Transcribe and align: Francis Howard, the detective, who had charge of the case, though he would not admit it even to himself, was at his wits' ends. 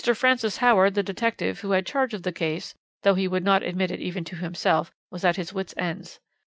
Francis 0.15 0.57
Howard, 0.57 0.95
the 0.95 1.03
detective, 1.03 1.59
who 1.59 1.73
had 1.73 1.85
charge 1.85 2.15
of 2.15 2.23
the 2.23 2.31
case, 2.31 2.73
though 3.03 3.13
he 3.13 3.27
would 3.27 3.43
not 3.43 3.61
admit 3.61 3.91
it 3.91 3.99
even 4.01 4.23
to 4.23 4.35
himself, 4.35 4.91
was 5.11 5.23
at 5.23 5.35
his 5.35 5.53
wits' 5.53 5.75
ends. 5.77 6.19